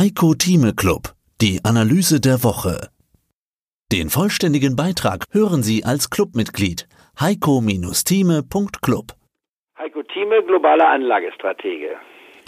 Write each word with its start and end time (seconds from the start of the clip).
Heiko 0.00 0.32
Thieme 0.32 0.72
Club, 0.72 1.12
die 1.42 1.60
Analyse 1.62 2.20
der 2.22 2.42
Woche. 2.42 2.88
Den 3.92 4.08
vollständigen 4.08 4.74
Beitrag 4.74 5.26
hören 5.30 5.62
Sie 5.62 5.84
als 5.84 6.08
Clubmitglied 6.08 6.88
heiko-thieme.club. 7.20 9.12
Heiko 9.78 10.02
Thieme, 10.02 10.42
globaler 10.42 10.88
Anlagestratege. 10.88 11.98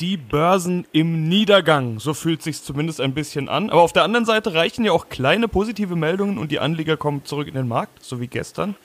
Die 0.00 0.16
Börsen 0.16 0.86
im 0.92 1.28
Niedergang, 1.28 1.98
so 1.98 2.14
fühlt 2.14 2.40
sich 2.40 2.62
zumindest 2.62 3.02
ein 3.02 3.12
bisschen 3.12 3.50
an. 3.50 3.68
Aber 3.68 3.82
auf 3.82 3.92
der 3.92 4.04
anderen 4.04 4.24
Seite 4.24 4.54
reichen 4.54 4.86
ja 4.86 4.92
auch 4.92 5.10
kleine 5.10 5.46
positive 5.46 5.94
Meldungen 5.94 6.38
und 6.38 6.52
die 6.52 6.58
Anleger 6.58 6.96
kommen 6.96 7.26
zurück 7.26 7.48
in 7.48 7.54
den 7.54 7.68
Markt, 7.68 8.02
so 8.02 8.18
wie 8.18 8.28
gestern. 8.28 8.76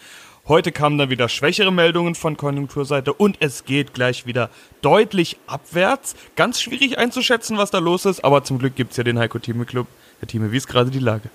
Heute 0.50 0.72
kamen 0.72 0.98
dann 0.98 1.10
wieder 1.10 1.28
schwächere 1.28 1.74
Meldungen 1.74 2.16
von 2.16 2.38
Konjunkturseite 2.38 3.12
und 3.12 3.36
es 3.42 3.66
geht 3.66 3.94
gleich 3.94 4.26
wieder 4.26 4.50
deutlich 4.82 5.36
abwärts. 5.46 6.16
Ganz 6.38 6.62
schwierig 6.62 6.98
einzuschätzen, 6.98 7.58
was 7.58 7.70
da 7.70 7.80
los 7.80 8.06
ist, 8.06 8.24
aber 8.24 8.46
zum 8.46 8.58
Glück 8.58 8.74
gibt 8.78 8.92
es 8.92 8.98
ja 8.98 9.04
den 9.04 9.20
Heiko 9.20 9.40
Thieme 9.40 9.66
Club. 9.66 9.88
Herr 10.22 10.28
Thieme, 10.30 10.54
wie 10.54 10.56
ist 10.56 10.68
gerade 10.68 10.90
die 10.90 11.00
Lage? 11.00 11.30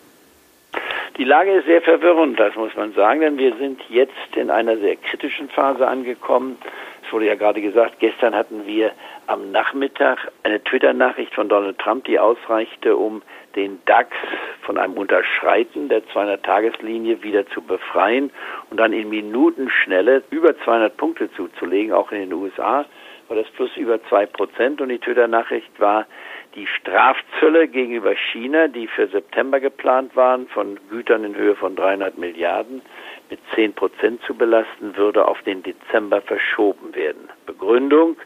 Die 1.18 1.24
Lage 1.24 1.52
ist 1.52 1.66
sehr 1.66 1.82
verwirrend, 1.82 2.40
das 2.40 2.54
muss 2.56 2.74
man 2.74 2.94
sagen, 2.94 3.20
denn 3.20 3.36
wir 3.36 3.54
sind 3.56 3.82
jetzt 3.90 4.34
in 4.34 4.48
einer 4.48 4.78
sehr 4.78 4.96
kritischen 4.96 5.50
Phase 5.50 5.86
angekommen. 5.86 6.56
Es 7.04 7.12
wurde 7.12 7.26
ja 7.26 7.34
gerade 7.34 7.60
gesagt, 7.60 7.98
gestern 7.98 8.34
hatten 8.34 8.66
wir 8.66 8.92
am 9.26 9.52
Nachmittag 9.52 10.32
eine 10.42 10.64
Twitter-Nachricht 10.64 11.34
von 11.34 11.50
Donald 11.50 11.78
Trump, 11.78 12.04
die 12.06 12.18
ausreichte, 12.18 12.96
um 12.96 13.20
den 13.56 13.80
DAX 13.86 14.16
von 14.62 14.78
einem 14.78 14.94
Unterschreiten 14.94 15.88
der 15.88 16.02
200-Tageslinie 16.04 17.22
wieder 17.22 17.46
zu 17.48 17.62
befreien 17.62 18.30
und 18.70 18.78
dann 18.78 18.92
in 18.92 19.08
Minutenschnelle 19.08 20.22
über 20.30 20.56
200 20.58 20.96
Punkte 20.96 21.30
zuzulegen, 21.32 21.92
auch 21.92 22.12
in 22.12 22.20
den 22.20 22.32
USA 22.32 22.84
war 23.32 23.42
das 23.42 23.50
plus 23.52 23.74
über 23.78 24.02
zwei 24.10 24.26
Prozent 24.26 24.82
und 24.82 24.90
die 24.90 24.98
Twitter-Nachricht 24.98 25.80
war, 25.80 26.06
die 26.54 26.66
Strafzölle 26.66 27.66
gegenüber 27.66 28.14
China, 28.14 28.68
die 28.68 28.86
für 28.86 29.08
September 29.08 29.58
geplant 29.58 30.14
waren, 30.14 30.48
von 30.48 30.78
Gütern 30.90 31.24
in 31.24 31.34
Höhe 31.34 31.56
von 31.56 31.74
300 31.74 32.18
Milliarden 32.18 32.82
mit 33.30 33.40
10 33.54 33.72
Prozent 33.72 34.22
zu 34.24 34.34
belasten, 34.34 34.96
würde 34.96 35.26
auf 35.26 35.40
den 35.42 35.62
Dezember 35.62 36.20
verschoben 36.20 36.94
werden. 36.94 37.30
Begründung, 37.46 38.16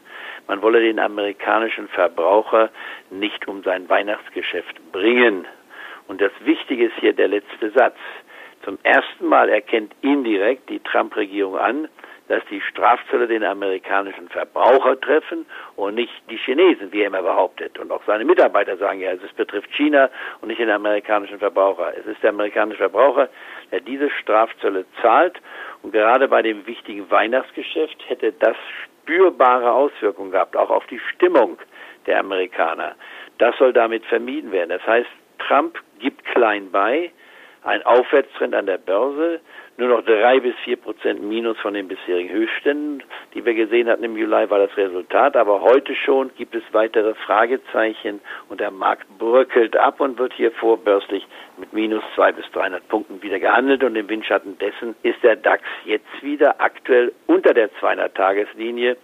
man 0.47 0.61
wolle 0.61 0.81
den 0.81 0.99
amerikanischen 0.99 1.87
Verbraucher 1.89 2.69
nicht 3.09 3.47
um 3.47 3.63
sein 3.63 3.87
Weihnachtsgeschäft 3.89 4.91
bringen. 4.91 5.45
Und 6.07 6.21
das 6.21 6.31
Wichtige 6.41 6.85
ist 6.85 6.95
hier 6.99 7.13
der 7.13 7.27
letzte 7.27 7.71
Satz. 7.71 7.97
Zum 8.63 8.77
ersten 8.83 9.27
Mal 9.27 9.49
erkennt 9.49 9.93
indirekt 10.01 10.69
die 10.69 10.79
Trump-Regierung 10.79 11.57
an, 11.57 11.87
dass 12.27 12.43
die 12.49 12.61
Strafzölle 12.61 13.27
den 13.27 13.43
amerikanischen 13.43 14.27
Verbraucher 14.29 14.99
treffen 14.99 15.45
und 15.75 15.95
nicht 15.95 16.11
die 16.29 16.37
Chinesen, 16.37 16.91
wie 16.91 17.01
er 17.01 17.07
immer 17.07 17.21
behauptet. 17.21 17.79
Und 17.79 17.91
auch 17.91 18.01
seine 18.05 18.25
Mitarbeiter 18.25 18.77
sagen 18.77 18.99
ja, 18.99 19.11
es 19.11 19.33
betrifft 19.33 19.71
China 19.73 20.09
und 20.41 20.49
nicht 20.49 20.59
den 20.59 20.69
amerikanischen 20.69 21.39
Verbraucher. 21.39 21.93
Es 21.97 22.05
ist 22.05 22.21
der 22.23 22.31
amerikanische 22.31 22.79
Verbraucher, 22.79 23.29
der 23.71 23.79
diese 23.79 24.09
Strafzölle 24.09 24.85
zahlt. 25.01 25.39
Und 25.83 25.91
gerade 25.93 26.27
bei 26.27 26.41
dem 26.41 26.67
wichtigen 26.67 27.09
Weihnachtsgeschäft 27.09 27.97
hätte 28.09 28.33
das 28.33 28.57
spürbare 29.07 29.71
Auswirkungen 29.71 30.31
gehabt, 30.31 30.57
auch 30.57 30.69
auf 30.69 30.85
die 30.87 30.99
Stimmung 30.99 31.57
der 32.05 32.19
Amerikaner. 32.19 32.95
Das 33.37 33.55
soll 33.57 33.71
damit 33.71 34.05
vermieden 34.05 34.51
werden. 34.51 34.69
Das 34.69 34.85
heißt, 34.85 35.09
Trump 35.39 35.79
gibt 35.99 36.25
klein 36.25 36.69
bei, 36.71 37.11
ein 37.67 37.85
Aufwärtstrend 37.85 38.55
an 38.55 38.65
der 38.65 38.77
Börse, 38.77 39.41
nur 39.77 39.89
noch 39.89 40.03
drei 40.03 40.39
bis 40.39 40.55
vier 40.63 40.77
Prozent 40.77 41.21
Minus 41.21 41.57
von 41.59 41.73
den 41.73 41.87
bisherigen 41.87 42.29
Höchstständen, 42.33 43.03
die 43.33 43.45
wir 43.45 43.53
gesehen 43.53 43.89
hatten 43.89 44.03
im 44.03 44.17
Juli, 44.17 44.49
war 44.49 44.59
das 44.59 44.75
Resultat. 44.75 45.35
Aber 45.35 45.61
heute 45.61 45.93
schon 45.93 46.31
gibt 46.35 46.55
es 46.55 46.63
weitere 46.71 47.13
Fragezeichen 47.13 48.21
und 48.49 48.59
der 48.59 48.71
Markt 48.71 49.05
bröckelt 49.19 49.75
ab 49.75 49.99
und 49.99 50.17
wird 50.17 50.33
hier 50.33 50.51
vorbörslich 50.51 51.27
mit 51.57 51.73
minus 51.73 52.03
zwei 52.15 52.31
bis 52.31 52.49
300 52.53 52.87
Punkten 52.87 53.21
wieder 53.21 53.39
gehandelt. 53.39 53.83
Und 53.83 53.95
im 53.95 54.09
Windschatten 54.09 54.57
dessen 54.57 54.95
ist 55.03 55.21
der 55.21 55.35
DAX 55.35 55.61
jetzt 55.85 56.23
wieder 56.23 56.59
aktuell 56.59 57.11
unter 57.27 57.53
der 57.53 57.69
200-Tageslinie, 57.73 58.97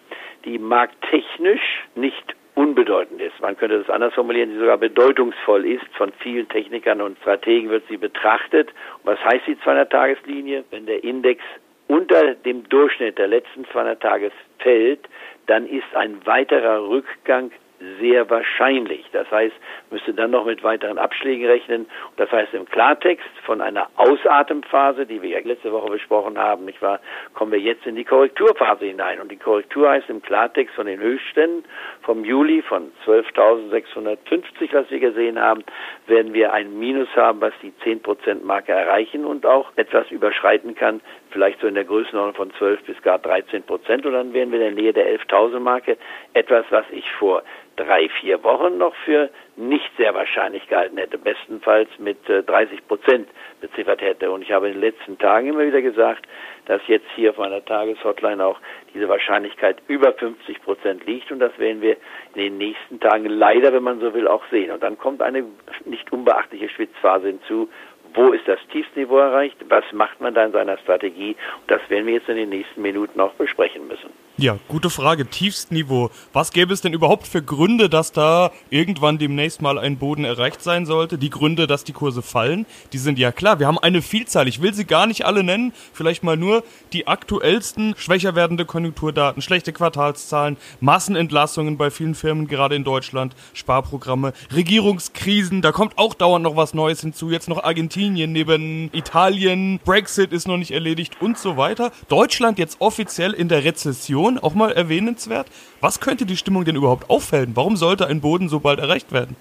die 0.45 0.57
markttechnisch 0.57 1.85
nicht 1.95 2.33
unbedeutend 2.55 3.21
ist. 3.21 3.39
Man 3.41 3.57
könnte 3.57 3.79
das 3.79 3.89
anders 3.89 4.13
formulieren, 4.13 4.51
die 4.51 4.59
sogar 4.59 4.77
bedeutungsvoll 4.77 5.65
ist. 5.65 5.85
Von 5.97 6.11
vielen 6.19 6.47
Technikern 6.49 7.01
und 7.01 7.17
Strategen 7.19 7.69
wird 7.69 7.83
sie 7.89 7.97
betrachtet. 7.97 8.69
Und 9.03 9.13
was 9.13 9.19
heißt 9.23 9.47
die 9.47 9.55
200-Tageslinie? 9.55 10.63
Wenn 10.71 10.85
der 10.85 11.03
Index 11.03 11.41
unter 11.87 12.35
dem 12.35 12.67
Durchschnitt 12.69 13.17
der 13.17 13.27
letzten 13.27 13.65
200 13.65 14.01
Tages 14.01 14.31
fällt, 14.59 15.01
dann 15.47 15.67
ist 15.67 15.95
ein 15.95 16.25
weiterer 16.25 16.87
Rückgang 16.87 17.51
sehr 17.99 18.29
wahrscheinlich. 18.29 19.05
Das 19.11 19.29
heißt, 19.31 19.55
müsste 19.91 20.13
dann 20.13 20.31
noch 20.31 20.45
mit 20.45 20.63
weiteren 20.63 20.97
Abschlägen 20.97 21.45
rechnen. 21.45 21.87
Das 22.17 22.31
heißt 22.31 22.53
im 22.53 22.65
Klartext 22.65 23.27
von 23.45 23.61
einer 23.61 23.89
Ausatemphase, 23.95 25.05
die 25.05 25.21
wir 25.21 25.29
ja 25.29 25.39
letzte 25.43 25.71
Woche 25.71 25.89
besprochen 25.89 26.37
haben, 26.37 26.65
nicht 26.65 26.81
wahr, 26.81 26.99
kommen 27.33 27.51
wir 27.51 27.59
jetzt 27.59 27.85
in 27.85 27.95
die 27.95 28.03
Korrekturphase 28.03 28.85
hinein. 28.85 29.19
Und 29.19 29.31
die 29.31 29.37
Korrektur 29.37 29.89
heißt 29.89 30.09
im 30.09 30.21
Klartext 30.21 30.75
von 30.75 30.85
den 30.85 30.99
Höchstständen 30.99 31.63
vom 32.01 32.23
Juli 32.25 32.61
von 32.61 32.91
12.650, 33.05 34.73
was 34.73 34.89
wir 34.89 34.99
gesehen 34.99 35.39
haben, 35.39 35.63
werden 36.07 36.33
wir 36.33 36.53
ein 36.53 36.77
Minus 36.77 37.09
haben, 37.15 37.41
was 37.41 37.53
die 37.61 37.73
10% 37.83 38.43
Marke 38.43 38.71
erreichen 38.71 39.25
und 39.25 39.45
auch 39.45 39.71
etwas 39.75 40.09
überschreiten 40.11 40.75
kann, 40.75 41.01
vielleicht 41.31 41.61
so 41.61 41.67
in 41.67 41.75
der 41.75 41.85
Größenordnung 41.85 42.35
von 42.35 42.53
12 42.57 42.83
bis 42.83 43.01
gar 43.01 43.19
13 43.19 43.63
Prozent 43.63 44.05
und 44.05 44.13
dann 44.13 44.33
wären 44.33 44.51
wir 44.51 44.59
in 44.59 44.75
der 44.75 44.83
Nähe 44.83 44.93
der 44.93 45.07
11.000 45.19 45.59
Marke. 45.59 45.97
Etwas, 46.33 46.65
was 46.69 46.85
ich 46.91 47.09
vor 47.13 47.43
drei, 47.75 48.09
vier 48.21 48.43
Wochen 48.43 48.77
noch 48.77 48.95
für 49.05 49.29
nicht 49.55 49.89
sehr 49.97 50.13
wahrscheinlich 50.13 50.67
gehalten 50.67 50.97
hätte, 50.97 51.17
bestenfalls 51.17 51.89
mit 51.99 52.17
30 52.27 52.77
äh, 52.77 52.81
Prozent 52.81 53.27
beziffert 53.61 54.01
hätte. 54.01 54.31
Und 54.31 54.41
ich 54.41 54.51
habe 54.51 54.67
in 54.67 54.73
den 54.73 54.81
letzten 54.81 55.17
Tagen 55.17 55.47
immer 55.47 55.65
wieder 55.65 55.81
gesagt, 55.81 56.25
dass 56.65 56.81
jetzt 56.87 57.07
hier 57.15 57.31
auf 57.31 57.37
meiner 57.37 57.63
Tageshotline 57.63 58.43
auch 58.43 58.59
diese 58.93 59.09
Wahrscheinlichkeit 59.09 59.77
über 59.87 60.13
50 60.13 60.61
Prozent 60.63 61.05
liegt 61.05 61.31
und 61.31 61.39
das 61.39 61.57
werden 61.59 61.81
wir 61.81 61.97
in 62.35 62.41
den 62.41 62.57
nächsten 62.57 62.99
Tagen 62.99 63.25
leider, 63.25 63.73
wenn 63.73 63.83
man 63.83 63.99
so 63.99 64.13
will, 64.13 64.27
auch 64.27 64.43
sehen. 64.49 64.71
Und 64.71 64.81
dann 64.81 64.97
kommt 64.97 65.21
eine 65.21 65.45
nicht 65.85 66.11
unbeachtliche 66.11 66.69
Schwitzphase 66.69 67.27
hinzu, 67.27 67.69
wo 68.13 68.31
ist 68.31 68.47
das 68.47 68.59
Tiefsniveau 68.71 69.17
erreicht, 69.17 69.57
was 69.69 69.83
macht 69.91 70.21
man 70.21 70.33
da 70.33 70.45
in 70.45 70.51
seiner 70.51 70.77
Strategie. 70.77 71.35
Und 71.61 71.71
das 71.71 71.81
werden 71.89 72.05
wir 72.05 72.13
jetzt 72.13 72.29
in 72.29 72.37
den 72.37 72.49
nächsten 72.49 72.81
Minuten 72.81 73.19
auch 73.19 73.33
besprechen 73.33 73.87
müssen. 73.87 74.11
Ja, 74.35 74.57
gute 74.67 74.89
Frage. 74.89 75.27
Tiefstniveau. 75.27 76.09
Was 76.33 76.51
gäbe 76.51 76.73
es 76.73 76.81
denn 76.81 76.91
überhaupt 76.91 77.27
für 77.27 77.43
Gründe, 77.43 77.87
dass 77.87 78.11
da 78.11 78.49
irgendwann 78.71 79.19
demnächst 79.19 79.61
mal 79.61 79.77
ein 79.77 79.97
Boden 79.97 80.25
erreicht 80.25 80.63
sein 80.63 80.87
sollte? 80.87 81.19
Die 81.19 81.29
Gründe, 81.29 81.67
dass 81.67 81.83
die 81.83 81.93
Kurse 81.93 82.23
fallen, 82.23 82.65
die 82.93 82.97
sind 82.97 83.19
ja 83.19 83.31
klar. 83.31 83.59
Wir 83.59 83.67
haben 83.67 83.77
eine 83.77 84.01
Vielzahl. 84.01 84.47
Ich 84.47 84.59
will 84.59 84.73
sie 84.73 84.85
gar 84.85 85.05
nicht 85.05 85.27
alle 85.27 85.43
nennen. 85.43 85.71
Vielleicht 85.93 86.23
mal 86.23 86.35
nur 86.35 86.63
die 86.93 87.05
aktuellsten 87.05 87.93
schwächer 87.95 88.33
werdende 88.33 88.65
Konjunkturdaten, 88.65 89.43
schlechte 89.43 89.71
Quartalszahlen, 89.71 90.57
Massenentlassungen 90.79 91.77
bei 91.77 91.91
vielen 91.91 92.15
Firmen, 92.15 92.47
gerade 92.47 92.75
in 92.75 92.83
Deutschland, 92.83 93.35
Sparprogramme, 93.53 94.33
Regierungskrisen. 94.51 95.61
Da 95.61 95.71
kommt 95.71 95.99
auch 95.99 96.15
dauernd 96.15 96.41
noch 96.41 96.55
was 96.55 96.73
Neues 96.73 97.01
hinzu. 97.01 97.29
Jetzt 97.29 97.49
noch 97.49 97.63
Argentinien 97.63 98.31
neben 98.31 98.89
Italien. 98.93 99.79
Brexit 99.85 100.33
ist 100.33 100.47
noch 100.47 100.57
nicht 100.57 100.71
erledigt 100.71 101.21
und 101.21 101.37
so 101.37 101.55
weiter. 101.55 101.91
Deutschland 102.07 102.57
jetzt 102.57 102.81
offiziell 102.81 103.33
in 103.33 103.47
der 103.47 103.63
Rezession. 103.63 104.22
Region 104.23 104.39
auch 104.39 104.55
mal 104.55 104.71
erwähnenswert. 104.71 105.47
Was 105.81 105.99
könnte 105.99 106.25
die 106.25 106.37
Stimmung 106.37 106.63
denn 106.63 106.75
überhaupt 106.75 107.09
auffällen? 107.09 107.51
Warum 107.55 107.75
sollte 107.75 108.07
ein 108.07 108.21
Boden 108.21 108.47
so 108.47 108.59
bald 108.59 108.79
erreicht 108.79 109.11
werden? 109.11 109.35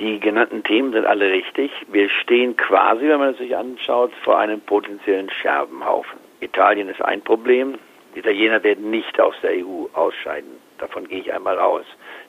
Die 0.00 0.20
genannten 0.20 0.62
Themen 0.62 0.92
sind 0.92 1.06
alle 1.06 1.30
richtig. 1.30 1.70
Wir 1.88 2.08
stehen 2.08 2.56
quasi, 2.56 3.08
wenn 3.08 3.18
man 3.18 3.30
es 3.30 3.38
sich 3.38 3.56
anschaut, 3.56 4.12
vor 4.24 4.38
einem 4.38 4.60
potenziellen 4.60 5.30
Scherbenhaufen. 5.30 6.18
Italien 6.40 6.88
ist 6.88 7.02
ein 7.02 7.20
Problem. 7.22 7.74
Die 8.14 8.20
Italiener 8.20 8.62
werden 8.62 8.90
nicht 8.90 9.20
aus 9.20 9.34
der 9.42 9.52
EU 9.52 9.86
ausscheiden. 9.92 10.50
Davon 10.78 11.06
gehe 11.08 11.20
ich 11.20 11.32
einmal 11.32 11.58
aus. 11.58 11.84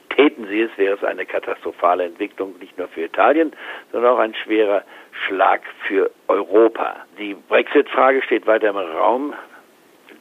Täten 0.10 0.48
sie 0.48 0.62
es, 0.62 0.72
wäre 0.78 0.96
es 0.96 1.04
eine 1.04 1.26
katastrophale 1.26 2.06
Entwicklung, 2.06 2.56
nicht 2.60 2.78
nur 2.78 2.88
für 2.88 3.04
Italien, 3.04 3.52
sondern 3.92 4.14
auch 4.14 4.20
ein 4.20 4.34
schwerer 4.34 4.84
Schlag 5.26 5.62
für 5.88 6.12
Europa. 6.28 6.96
Die 7.20 7.36
Brexit-Frage 7.36 8.22
steht 8.24 8.48
weiter 8.48 8.70
im 8.70 8.78
Raum. 8.78 9.34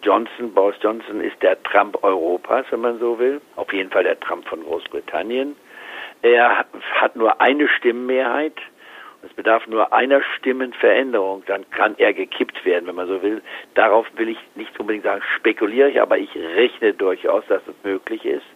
Johnson, 0.02 0.52
Boris 0.52 0.76
Johnson 0.80 1.20
ist 1.20 1.40
der 1.42 1.62
Trump 1.62 2.02
Europas, 2.02 2.66
wenn 2.70 2.80
man 2.80 2.98
so 2.98 3.18
will. 3.18 3.40
Auf 3.56 3.72
jeden 3.72 3.90
Fall 3.90 4.04
der 4.04 4.18
Trump 4.20 4.46
von 4.48 4.62
Großbritannien. 4.62 5.56
Er 6.22 6.64
hat 6.94 7.16
nur 7.16 7.40
eine 7.40 7.68
Stimmenmehrheit. 7.68 8.54
Es 9.22 9.32
bedarf 9.32 9.66
nur 9.66 9.92
einer 9.92 10.22
Stimmenveränderung, 10.36 11.42
dann 11.46 11.68
kann 11.70 11.94
er 11.98 12.12
gekippt 12.12 12.64
werden, 12.64 12.86
wenn 12.86 12.94
man 12.94 13.08
so 13.08 13.22
will. 13.22 13.42
Darauf 13.74 14.06
will 14.16 14.28
ich 14.28 14.38
nicht 14.54 14.78
unbedingt 14.78 15.04
sagen, 15.04 15.22
spekuliere 15.36 15.90
ich, 15.90 16.00
aber 16.00 16.18
ich 16.18 16.30
rechne 16.36 16.92
durchaus, 16.92 17.44
dass 17.48 17.62
es 17.66 17.74
möglich 17.82 18.24
ist. 18.24 18.46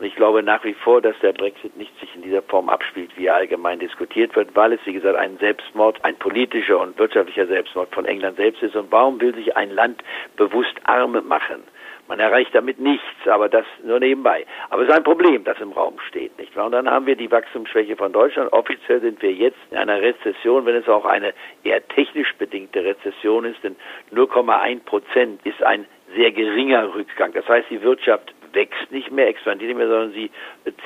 Und 0.00 0.06
ich 0.06 0.16
glaube 0.16 0.42
nach 0.42 0.64
wie 0.64 0.72
vor, 0.72 1.02
dass 1.02 1.18
der 1.20 1.34
Brexit 1.34 1.76
nicht 1.76 1.92
sich 2.00 2.14
in 2.16 2.22
dieser 2.22 2.40
Form 2.40 2.70
abspielt, 2.70 3.10
wie 3.16 3.26
er 3.26 3.34
allgemein 3.34 3.78
diskutiert 3.78 4.34
wird, 4.34 4.56
weil 4.56 4.72
es, 4.72 4.80
wie 4.86 4.94
gesagt, 4.94 5.18
ein 5.18 5.36
Selbstmord, 5.36 6.02
ein 6.02 6.16
politischer 6.16 6.80
und 6.80 6.98
wirtschaftlicher 6.98 7.46
Selbstmord 7.46 7.94
von 7.94 8.06
England 8.06 8.38
selbst 8.38 8.62
ist. 8.62 8.74
Und 8.74 8.90
warum 8.90 9.20
will 9.20 9.34
sich 9.34 9.54
ein 9.58 9.70
Land 9.70 10.02
bewusst 10.36 10.74
arm 10.84 11.20
machen? 11.28 11.64
Man 12.08 12.18
erreicht 12.18 12.54
damit 12.54 12.80
nichts, 12.80 13.28
aber 13.28 13.50
das 13.50 13.66
nur 13.84 14.00
nebenbei. 14.00 14.46
Aber 14.70 14.82
es 14.82 14.88
ist 14.88 14.94
ein 14.94 15.04
Problem, 15.04 15.44
das 15.44 15.60
im 15.60 15.72
Raum 15.72 16.00
steht, 16.08 16.36
nicht 16.38 16.56
wahr? 16.56 16.66
Und 16.66 16.72
dann 16.72 16.90
haben 16.90 17.04
wir 17.04 17.14
die 17.14 17.30
Wachstumsschwäche 17.30 17.94
von 17.94 18.12
Deutschland. 18.12 18.52
Offiziell 18.54 19.02
sind 19.02 19.20
wir 19.20 19.32
jetzt 19.32 19.58
in 19.70 19.76
einer 19.76 20.00
Rezession, 20.00 20.64
wenn 20.64 20.76
es 20.76 20.88
auch 20.88 21.04
eine 21.04 21.34
eher 21.62 21.86
technisch 21.88 22.34
bedingte 22.36 22.82
Rezession 22.82 23.44
ist, 23.44 23.62
denn 23.62 23.76
0,1 24.12 24.82
Prozent 24.84 25.44
ist 25.44 25.62
ein 25.62 25.86
sehr 26.16 26.32
geringer 26.32 26.94
Rückgang. 26.94 27.32
Das 27.32 27.46
heißt, 27.46 27.68
die 27.70 27.82
Wirtschaft 27.82 28.34
wächst 28.52 28.90
nicht 28.90 29.10
mehr, 29.10 29.28
expandiert 29.28 29.68
nicht 29.68 29.78
mehr, 29.78 29.88
sondern 29.88 30.12
sie 30.12 30.30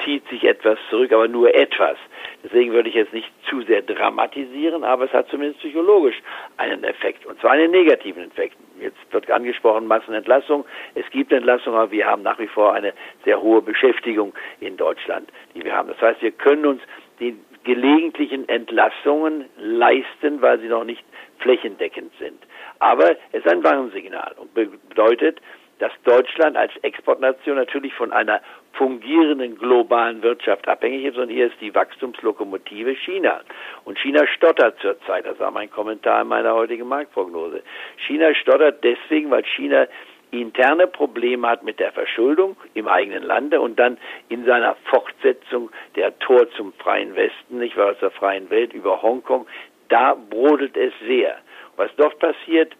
zieht 0.04 0.26
sich 0.28 0.44
etwas 0.44 0.78
zurück, 0.90 1.12
aber 1.12 1.28
nur 1.28 1.54
etwas. 1.54 1.96
Deswegen 2.42 2.72
würde 2.72 2.88
ich 2.88 2.94
jetzt 2.94 3.12
nicht 3.12 3.30
zu 3.48 3.62
sehr 3.62 3.82
dramatisieren, 3.82 4.84
aber 4.84 5.04
es 5.04 5.12
hat 5.12 5.28
zumindest 5.28 5.60
psychologisch 5.60 6.16
einen 6.56 6.84
Effekt, 6.84 7.26
und 7.26 7.40
zwar 7.40 7.52
einen 7.52 7.70
negativen 7.70 8.24
Effekt. 8.24 8.56
Jetzt 8.80 8.98
wird 9.10 9.30
angesprochen 9.30 9.86
Massenentlassung. 9.86 10.64
Es 10.94 11.08
gibt 11.10 11.32
Entlassungen, 11.32 11.78
aber 11.78 11.90
wir 11.90 12.06
haben 12.06 12.22
nach 12.22 12.38
wie 12.38 12.48
vor 12.48 12.72
eine 12.74 12.92
sehr 13.24 13.40
hohe 13.40 13.62
Beschäftigung 13.62 14.34
in 14.60 14.76
Deutschland, 14.76 15.30
die 15.54 15.64
wir 15.64 15.74
haben. 15.74 15.88
Das 15.88 16.00
heißt, 16.00 16.22
wir 16.22 16.32
können 16.32 16.66
uns 16.66 16.82
die 17.20 17.36
gelegentlichen 17.64 18.48
Entlassungen 18.48 19.46
leisten, 19.58 20.42
weil 20.42 20.60
sie 20.60 20.68
noch 20.68 20.84
nicht 20.84 21.02
flächendeckend 21.38 22.12
sind. 22.18 22.38
Aber 22.78 23.12
es 23.32 23.44
ist 23.44 23.48
ein 23.48 23.64
Warnsignal 23.64 24.34
und 24.36 24.52
bedeutet, 24.54 25.40
dass 25.78 25.92
Deutschland 26.04 26.56
als 26.56 26.72
Exportnation 26.82 27.56
natürlich 27.56 27.94
von 27.94 28.12
einer 28.12 28.40
fungierenden 28.72 29.56
globalen 29.56 30.22
Wirtschaft 30.22 30.66
abhängig 30.68 31.04
ist 31.04 31.18
und 31.18 31.28
hier 31.28 31.46
ist 31.46 31.60
die 31.60 31.74
Wachstumslokomotive 31.74 32.94
China. 32.96 33.40
Und 33.84 33.98
China 33.98 34.26
stottert 34.26 34.78
zurzeit, 34.80 35.26
das 35.26 35.38
war 35.38 35.50
mein 35.50 35.70
Kommentar 35.70 36.22
in 36.22 36.28
meiner 36.28 36.54
heutigen 36.54 36.88
Marktprognose. 36.88 37.62
China 38.06 38.34
stottert 38.34 38.82
deswegen, 38.82 39.30
weil 39.30 39.44
China 39.44 39.86
interne 40.30 40.88
Probleme 40.88 41.48
hat 41.48 41.62
mit 41.62 41.78
der 41.78 41.92
Verschuldung 41.92 42.56
im 42.74 42.88
eigenen 42.88 43.22
Lande 43.22 43.60
und 43.60 43.78
dann 43.78 43.98
in 44.28 44.44
seiner 44.44 44.74
Fortsetzung 44.90 45.70
der 45.94 46.18
Tor 46.18 46.50
zum 46.56 46.72
freien 46.74 47.14
Westen, 47.14 47.58
nicht 47.58 47.76
wahr, 47.76 47.92
aus 47.92 47.98
der 48.00 48.10
freien 48.10 48.50
Welt 48.50 48.72
über 48.72 49.00
Hongkong, 49.00 49.46
da 49.88 50.14
brodelt 50.14 50.76
es 50.76 50.92
sehr. 51.06 51.36
Was 51.76 51.90
dort 51.96 52.18
passiert, 52.18 52.72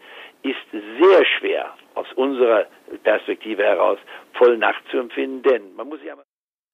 ist 0.43 0.57
sehr 0.71 1.25
schwer 1.25 1.73
aus 1.95 2.07
unserer 2.15 2.67
Perspektive 3.03 3.63
heraus 3.63 3.97
voll 4.37 4.57
nachzuempfinden, 4.57 5.43
denn 5.43 5.75
man 5.75 5.89
muss 5.89 5.99
ja 6.05 6.15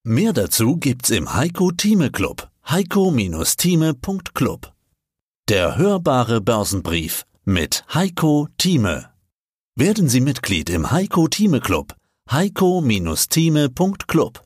Mehr 0.04 0.34
dazu 0.34 0.78
gibt's 0.78 1.12
im 1.12 1.36
Heiko 1.36 1.72
Thieme 1.72 2.10
Club. 2.10 2.48
Heiko-Thieme.club. 2.68 4.74
Der 5.48 5.78
hörbare 5.78 6.42
Börsenbrief 6.42 7.26
mit 7.46 7.84
Heiko 7.94 8.48
Thieme. 8.58 9.14
Werden 9.76 10.10
Sie 10.10 10.22
Mitglied 10.22 10.72
im 10.72 10.90
Heiko 10.92 11.28
Thieme 11.28 11.60
Club. 11.60 11.94
Heiko-Thieme.club. 12.32 14.42